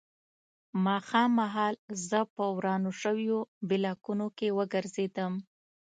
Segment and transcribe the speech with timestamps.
[0.85, 1.73] ماښام مهال
[2.09, 5.33] زه په ورانو شویو بلاکونو کې وګرځېدم